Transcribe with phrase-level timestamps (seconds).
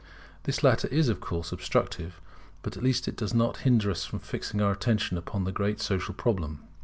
[0.45, 2.19] This latter is of course obstructive:
[2.63, 5.79] but at least it does not hinder us from fixing our attention upon the great
[5.79, 6.61] social problem.